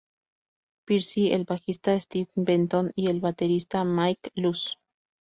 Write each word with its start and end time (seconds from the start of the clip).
Pierce, 0.83 1.31
el 1.31 1.43
bajista 1.43 1.99
Stevie 1.99 2.27
Benton 2.33 2.91
y 2.95 3.09
el 3.11 3.19
baterista 3.19 3.83
Mike 3.83 4.31
Luce. 4.33 4.71